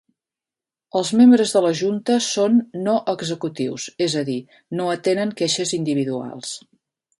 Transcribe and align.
Els 0.99 1.11
membres 1.19 1.53
de 1.57 1.61
la 1.65 1.73
junta 1.81 2.15
són 2.29 2.57
no 2.87 2.97
executius, 3.13 3.87
és 4.07 4.17
a 4.23 4.25
dir, 4.33 4.41
no 4.81 4.91
atenen 4.97 5.37
queixes 5.43 5.77
individuals. 5.83 6.59